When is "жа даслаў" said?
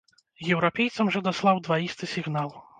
1.17-1.63